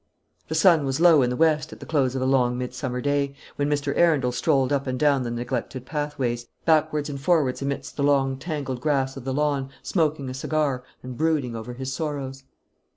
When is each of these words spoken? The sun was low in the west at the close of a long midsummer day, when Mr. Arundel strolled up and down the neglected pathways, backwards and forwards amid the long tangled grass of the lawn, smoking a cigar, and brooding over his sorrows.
The 0.47 0.55
sun 0.55 0.83
was 0.83 0.99
low 0.99 1.21
in 1.21 1.29
the 1.29 1.35
west 1.35 1.71
at 1.71 1.79
the 1.79 1.85
close 1.85 2.15
of 2.15 2.23
a 2.23 2.25
long 2.25 2.57
midsummer 2.57 3.01
day, 3.01 3.35
when 3.55 3.69
Mr. 3.69 3.95
Arundel 3.95 4.31
strolled 4.31 4.73
up 4.73 4.87
and 4.87 4.97
down 4.99 5.21
the 5.21 5.29
neglected 5.29 5.85
pathways, 5.85 6.47
backwards 6.65 7.07
and 7.07 7.21
forwards 7.21 7.61
amid 7.61 7.83
the 7.83 8.01
long 8.01 8.39
tangled 8.39 8.81
grass 8.81 9.15
of 9.15 9.25
the 9.25 9.31
lawn, 9.33 9.69
smoking 9.83 10.27
a 10.27 10.33
cigar, 10.33 10.83
and 11.03 11.17
brooding 11.17 11.55
over 11.55 11.73
his 11.75 11.93
sorrows. 11.93 12.41